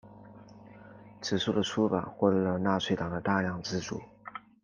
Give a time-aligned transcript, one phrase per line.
[1.21, 4.01] 此书的出版获得了纳粹党的大量资助。